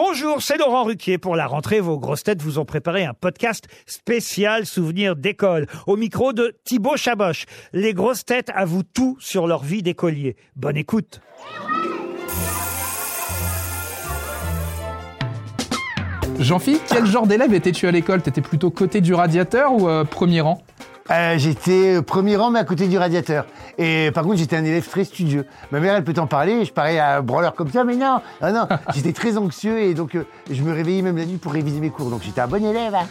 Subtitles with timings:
[0.00, 1.18] Bonjour, c'est Laurent Ruquier.
[1.18, 5.66] Pour la rentrée, vos grosses têtes vous ont préparé un podcast spécial souvenir d'école.
[5.88, 7.46] Au micro de Thibaut Chaboch.
[7.72, 10.36] Les grosses têtes avouent tout sur leur vie d'écolier.
[10.54, 11.20] Bonne écoute.
[16.38, 18.22] Jean-Philippe, quel genre d'élève étais-tu à l'école?
[18.22, 20.62] T'étais plutôt côté du radiateur ou euh, premier rang?
[21.10, 23.46] Euh, j'étais premier rang, mais à côté du radiateur.
[23.78, 25.46] Et par contre, j'étais un élève très studieux.
[25.70, 26.64] Ma mère, elle peut t'en parler.
[26.64, 28.68] Je parais à un branleur comme ça, mais non, ah non.
[28.94, 31.90] j'étais très anxieux et donc euh, je me réveillais même la nuit pour réviser mes
[31.90, 32.10] cours.
[32.10, 32.94] Donc j'étais un bon élève.
[32.94, 33.06] hein.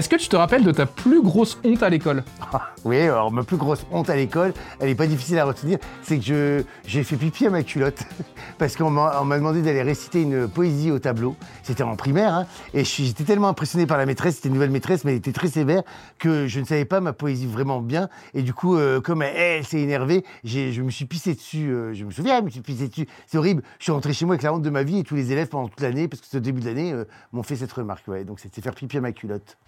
[0.00, 3.30] Est-ce que tu te rappelles de ta plus grosse honte à l'école Ah, Oui, alors
[3.30, 7.04] ma plus grosse honte à l'école, elle est pas difficile à retenir, c'est que j'ai
[7.04, 8.04] fait pipi à ma culotte
[8.58, 11.36] parce qu'on m'a demandé d'aller réciter une poésie au tableau.
[11.62, 15.04] C'était en primaire, hein, et j'étais tellement impressionné par la maîtresse, c'était une nouvelle maîtresse,
[15.04, 15.82] mais elle était très sévère
[16.18, 18.08] que je ne savais pas ma poésie vraiment bien.
[18.32, 21.68] Et du coup, euh, comme elle, s'est énervée, je me suis pissé dessus.
[21.68, 23.06] euh, je me souviens, je me suis pissé dessus.
[23.26, 23.62] C'est horrible.
[23.78, 25.48] Je suis rentré chez moi avec la honte de ma vie et tous les élèves
[25.48, 28.08] pendant toute l'année, parce que ce début de l'année, euh, m'ont fait cette remarque.
[28.08, 29.58] Ouais, donc c'était faire pipi à ma culotte.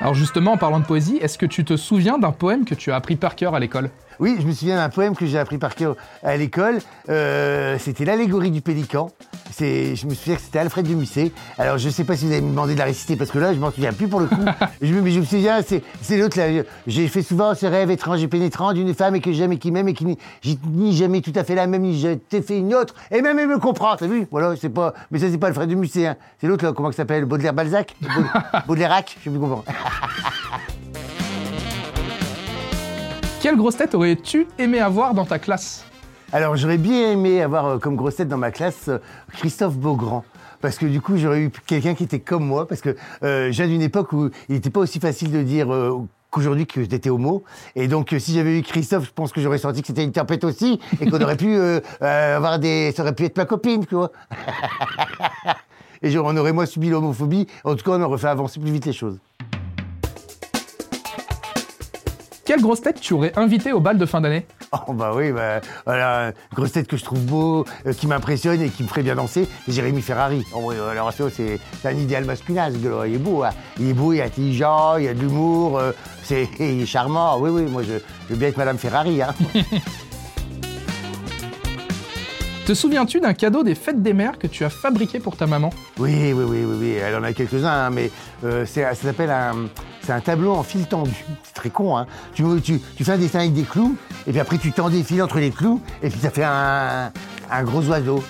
[0.00, 2.90] Alors justement, en parlant de poésie, est-ce que tu te souviens d'un poème que tu
[2.90, 3.90] as appris par cœur à l'école?
[4.18, 6.78] Oui, je me souviens d'un poème que j'ai appris par cœur à l'école.
[7.10, 9.10] Euh, c'était l'allégorie du pélican.
[9.60, 11.32] C'est, je me souviens que c'était Alfred de Musset.
[11.58, 13.38] Alors, je ne sais pas si vous allez me demander de la réciter parce que
[13.38, 14.40] là, je m'en souviens plus pour le coup.
[14.80, 16.62] je, me- mais je me souviens, c'est, c'est l'autre là.
[16.86, 19.70] J'ai fait souvent ce rêve étrange et pénétrant d'une femme et que j'aime et qui
[19.70, 20.16] m'aime et qui
[20.72, 22.94] ni jamais tout à fait la même, ni j'ai t'ai fait une autre.
[23.10, 24.26] Et même elle me comprend, t'as vu?
[24.30, 26.06] Voilà, c'est pas, mais ça, c'est pas Alfred de Musset.
[26.06, 26.16] hein.
[26.40, 27.26] C'est l'autre là, comment ça s'appelle?
[27.26, 27.94] Baudelaire Balzac?
[28.00, 28.24] Baud-
[28.66, 29.62] Baudelaire-Rac Je sais plus comment.
[33.42, 35.84] Quelle grosse tête aurais-tu aimé avoir dans ta classe?
[36.32, 38.98] Alors j'aurais bien aimé avoir euh, comme grosse tête dans ma classe euh,
[39.32, 40.24] Christophe Beaugrand.
[40.60, 42.68] Parce que du coup, j'aurais eu quelqu'un qui était comme moi.
[42.68, 45.98] Parce que euh, j'ai d'une époque où il n'était pas aussi facile de dire euh,
[46.30, 47.42] qu'aujourd'hui que j'étais homo.
[47.74, 50.44] Et donc, si j'avais eu Christophe, je pense que j'aurais senti que c'était une tempête
[50.44, 50.78] aussi.
[51.00, 51.56] Et qu'on aurait pu
[52.00, 52.92] avoir des...
[52.94, 54.12] Ça aurait pu être ma copine, tu vois.
[56.02, 57.48] et genre, on aurait moins subi l'homophobie.
[57.64, 59.18] En tout cas, on aurait fait avancer plus vite les choses.
[62.44, 64.46] Quelle grosse tête tu aurais invité au bal de fin d'année?
[64.88, 68.60] Oh bah oui, bah, voilà, une grosse tête que je trouve beau, euh, qui m'impressionne
[68.62, 70.44] et qui me ferait bien danser, c'est Jérémy Ferrari.
[70.54, 73.06] Oh oui, alors ça, c'est un idéal masculin, ce gars-là.
[73.06, 73.50] Il est beau, hein.
[73.78, 75.92] Il est beau, il est intelligent, il a de l'humour, euh,
[76.22, 77.38] c'est, il est charmant.
[77.38, 77.94] Oui, oui, moi, je,
[78.28, 79.34] je veux bien être Madame Ferrari, hein.
[82.66, 85.70] Te souviens-tu d'un cadeau des fêtes des mères que tu as fabriqué pour ta maman?
[85.98, 88.12] Oui, oui, oui, oui, oui, elle en a quelques-uns, hein, mais
[88.44, 89.66] euh, ça s'appelle un,
[90.02, 91.24] c'est un tableau en fil tendu.
[91.42, 92.06] C'est très con, hein.
[92.34, 92.44] Tu,
[93.02, 93.96] fais un dessin avec des clous,
[94.26, 97.62] et puis après tu tends des fils entre les clous, et puis ça fait un
[97.64, 98.22] gros oiseau.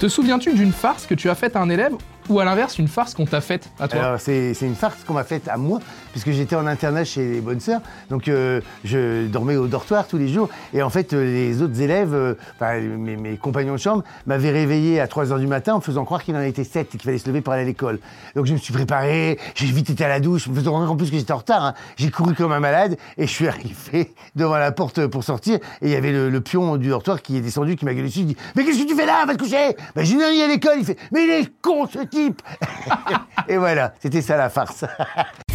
[0.00, 1.94] Te souviens-tu d'une farce que tu as faite à un élève
[2.28, 5.24] ou à l'inverse une farce qu'on t'a faite à toi c'est une farce qu'on m'a
[5.24, 5.80] faite à moi,
[6.12, 7.80] puisque j'étais en internat chez les bonnes sœurs.
[8.10, 10.48] Donc, euh, je dormais au dortoir tous les jours.
[10.72, 15.06] Et en fait, euh, les autres élèves, euh, mes, compagnons de chambre, m'avaient réveillé à
[15.06, 17.18] 3 h du matin en me faisant croire qu'il en était 7 et qu'il fallait
[17.18, 17.98] se lever pour aller à l'école.
[18.34, 21.10] Donc, je me suis préparé, j'ai vite été à la douche, me faisant en plus
[21.10, 21.64] que j'étais en retard.
[21.64, 21.74] hein.
[21.96, 25.56] J'ai couru comme un malade et je suis arrivé devant la porte pour sortir.
[25.82, 28.20] Et il y avait le, pion du dortoir qui est descendu, qui m'a gueulé dessus.
[28.20, 29.24] Il dit Mais qu'est-ce que tu fais là?
[29.26, 30.78] Va te coucher ben, J'ai dit Non, il est à l'école.
[30.78, 31.98] Il fait Mais il est con ce
[33.48, 34.84] Et voilà, c'était ça la farce.